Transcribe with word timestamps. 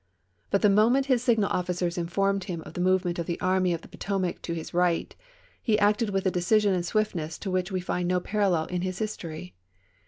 But 0.49 0.63
the 0.63 0.69
moment 0.71 1.05
his 1.05 1.21
signal 1.23 1.51
officers 1.51 1.95
informed 1.95 2.45
him 2.45 2.61
of 2.63 2.73
the 2.73 2.81
movement 2.81 3.19
of 3.19 3.27
the 3.27 3.39
Army 3.39 3.71
of 3.71 3.81
the 3.81 3.87
Potomac 3.87 4.41
to 4.41 4.55
his 4.55 4.73
right, 4.73 5.15
he 5.61 5.77
acted 5.77 6.09
with 6.09 6.25
a 6.25 6.31
decision 6.31 6.73
and 6.73 6.83
swiftness 6.83 7.37
to 7.37 7.51
which 7.51 7.71
we 7.71 7.81
find 7.81 8.07
no 8.07 8.19
parallel 8.19 8.65
in 8.65 8.81
his 8.81 8.97
history. 8.97 9.53